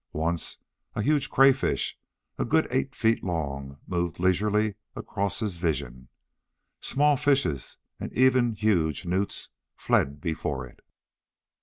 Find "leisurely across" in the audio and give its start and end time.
4.19-5.41